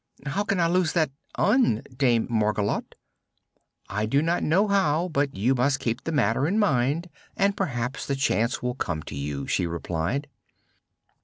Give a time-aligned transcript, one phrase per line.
[0.25, 2.95] "How can I lose that 'Un,' Dame Margolotte?"
[3.87, 8.07] "I do not know how, but you must keep the matter in mind and perhaps
[8.07, 10.27] the chance will come to you," she replied.